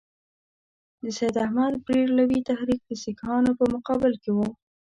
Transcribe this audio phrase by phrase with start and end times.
[1.01, 4.47] د سید احمدبرېلوي تحریک د سیکهانو په مقابل کې وو.